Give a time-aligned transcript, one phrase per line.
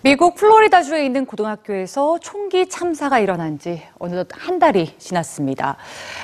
[0.00, 5.76] 미국 플로리다주에 있는 고등학교에서 총기 참사가 일어난 지 어느덧 한 달이 지났습니다.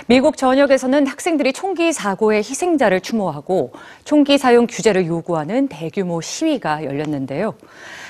[0.06, 3.72] 미국 전역에서는 학생들이 총기 사고의 희생자를 추모하고
[4.04, 7.54] 총기 사용 규제를 요구하는 대규모 시위가 열렸는데요.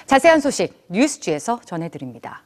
[0.05, 2.43] 자세한 소식 뉴스지에서 전해드립니다.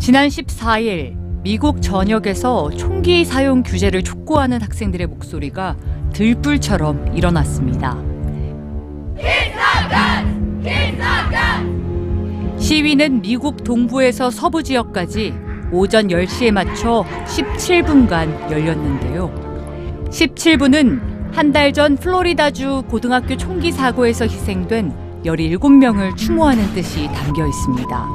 [0.00, 5.76] 지난 14일 미국 전역에서 총기 사용 규제를 촉구하는 학생들의 목소리가
[6.12, 8.07] 들불처럼 일어났습니다.
[12.68, 15.32] 시위는 미국 동부에서 서부 지역까지
[15.72, 19.30] 오전 10시에 맞춰 17분간 열렸는데요.
[20.10, 21.00] 17분은
[21.32, 24.92] 한 달 전 플로리다주 고등학교 총기 사고에서 희생된
[25.24, 28.06] 17명을 추모하는 뜻이 담겨 있습니다.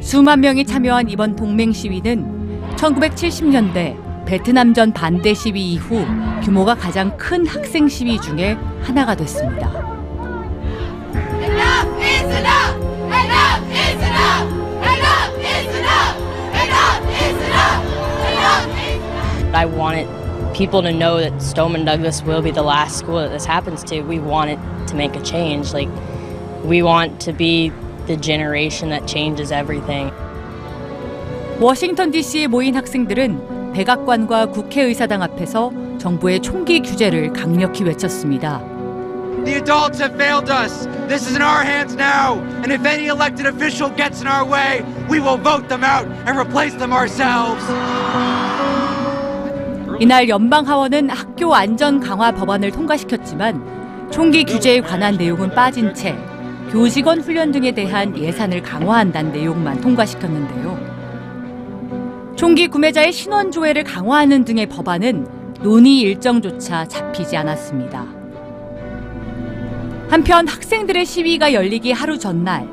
[0.00, 6.04] 수만 명이 참여한 이번 동맹 시위는 1970년대 베트남전 반대 시위 이후
[6.42, 9.91] 규모가 가장 큰 학생 시위 중에 하나가 됐습니다.
[19.61, 20.07] I wanted
[20.53, 24.01] people to know that Stoneman Douglas will be the last school that this happens to.
[24.01, 25.73] We want it to make a change.
[25.73, 25.89] Like,
[26.63, 27.71] we want to be
[28.07, 30.11] the generation that changes everything.
[31.59, 38.61] 워싱턴 DC에 모인 학생들은 백악관과 국회의사당 앞에서 정부의 총기 규제를 강력히 외쳤습니다.
[39.45, 40.87] The adults have failed us.
[41.07, 42.37] This is in our hands now.
[42.63, 46.37] And if any elected official gets in our way, we will vote them out and
[46.37, 47.63] replace them ourselves.
[50.02, 56.16] 이날 연방 하원은 학교 안전 강화 법안을 통과시켰지만 총기 규제에 관한 내용은 빠진 채
[56.72, 60.76] 교직원 훈련 등에 대한 예산을 강화한다는 내용만 통과시켰는데요.
[62.34, 65.28] 총기 구매자의 신원 조회를 강화하는 등의 법안은
[65.62, 68.04] 논의 일정조차 잡히지 않았습니다.
[70.08, 72.68] 한편 학생들의 시위가 열리기 하루 전날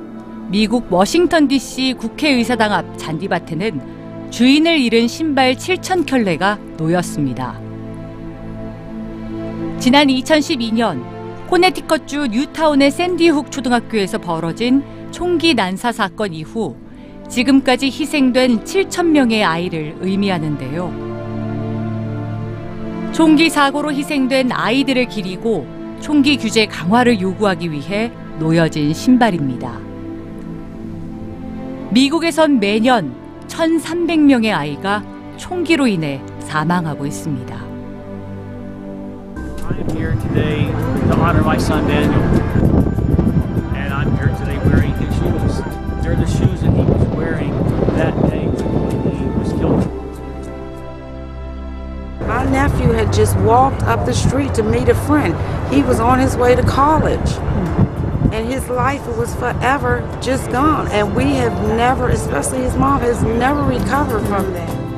[0.48, 3.99] 미국 워싱턴 DC 국회의사당 앞 잔디밭에는
[4.30, 7.60] 주인을 잃은 신발 7천 켤레가 놓였습니다.
[9.80, 16.76] 지난 2012년 코네티컷주 뉴타운의 샌디훅 초등학교에서 벌어진 총기 난사 사건 이후
[17.28, 21.10] 지금까지 희생된 7천 명의 아이를 의미하는데요.
[23.12, 25.66] 총기 사고로 희생된 아이들을 기리고
[26.02, 29.80] 총기 규제 강화를 요구하기 위해 놓여진 신발입니다.
[31.90, 33.19] 미국에선 매년
[33.49, 35.03] 1,300명의 아이가
[35.37, 37.55] 총기로 인해 사망하고 있습니다.
[39.65, 40.67] I'm here today
[41.09, 42.23] to honor my son Daniel.
[43.75, 45.63] And I'm here today wearing his shoes.
[46.03, 47.53] They're the shoes that he was wearing
[47.97, 49.87] that day when he was killed.
[52.27, 55.35] My nephew had just walked up the street to meet a friend.
[55.73, 57.39] He was on his way to college.
[58.32, 60.88] And his life was forever just gone.
[60.88, 64.89] And we have never, especially his mom, has never recovered from that.